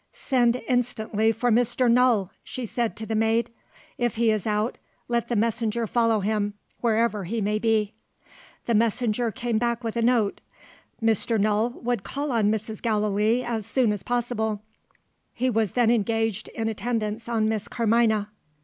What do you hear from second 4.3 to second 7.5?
is out, let the messenger follow him, wherever he